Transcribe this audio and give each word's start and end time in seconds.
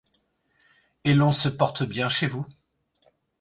Et 1.03 1.13
l'on 1.13 1.29
se 1.31 1.47
porte 1.47 1.83
bien 1.83 2.09
chez 2.09 2.25
vous? 2.25 2.43